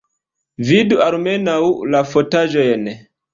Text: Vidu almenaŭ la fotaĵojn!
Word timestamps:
Vidu 0.69 0.97
almenaŭ 1.07 1.59
la 1.97 2.03
fotaĵojn! 2.15 2.91